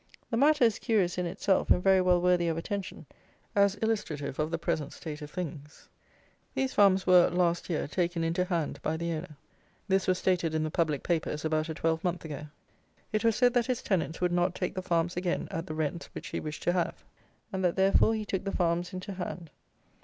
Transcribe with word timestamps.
The 0.31 0.37
matter 0.37 0.63
is 0.63 0.79
curious 0.79 1.19
in 1.19 1.27
itself, 1.27 1.69
and 1.69 1.83
very 1.83 2.01
well 2.01 2.19
worthy 2.19 2.47
of 2.47 2.57
attention, 2.57 3.05
as 3.55 3.75
illustrative 3.83 4.39
of 4.39 4.49
the 4.49 4.57
present 4.57 4.93
state 4.93 5.21
of 5.21 5.29
things. 5.29 5.89
These 6.55 6.73
farms 6.73 7.05
were, 7.05 7.29
last 7.29 7.69
year, 7.69 7.87
taken 7.87 8.23
into 8.23 8.45
hand 8.45 8.79
by 8.81 8.97
the 8.97 9.11
owner. 9.13 9.37
This 9.87 10.07
was 10.07 10.17
stated 10.17 10.55
in 10.55 10.63
the 10.63 10.71
public 10.71 11.03
papers 11.03 11.45
about 11.45 11.69
a 11.69 11.75
twelvemonth 11.75 12.25
ago. 12.25 12.47
It 13.13 13.23
was 13.23 13.35
said 13.35 13.53
that 13.53 13.67
his 13.67 13.83
tenants 13.83 14.19
would 14.21 14.31
not 14.31 14.55
take 14.55 14.73
the 14.73 14.81
farms 14.81 15.15
again 15.15 15.47
at 15.51 15.67
the 15.67 15.75
rent 15.75 16.09
which 16.13 16.29
he 16.29 16.39
wished 16.39 16.63
to 16.63 16.73
have, 16.73 17.03
and 17.53 17.63
that 17.63 17.75
therefore 17.75 18.15
he 18.15 18.25
took 18.25 18.43
the 18.43 18.51
farms 18.51 18.93
into 18.93 19.13
hand. 19.13 19.51